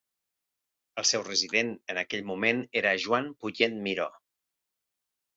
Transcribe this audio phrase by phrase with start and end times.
[1.01, 4.07] El seu resident en aquell moment era Joan Punyet Miró.